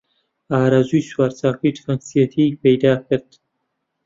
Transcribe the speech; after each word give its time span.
ئارەزووی 0.53 1.07
سوارچاکی 1.09 1.69
و 1.71 1.75
تفەنگچێتی 1.77 2.57
پەیدا 2.63 2.93
کرد 3.07 3.27